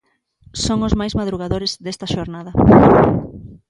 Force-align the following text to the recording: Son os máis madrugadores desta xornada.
Son 0.65 0.79
os 0.87 0.97
máis 0.99 1.13
madrugadores 1.19 1.71
desta 1.85 2.11
xornada. 2.13 2.51